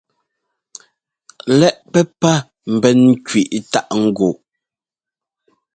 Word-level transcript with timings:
Lɛ́ꞌ 1.59 1.77
pɛ́pá 1.91 2.33
ḿbɛn 2.73 2.99
kẅiꞌ 3.27 3.63
táꞌ 3.71 3.91
ŋguꞌ. 4.05 4.33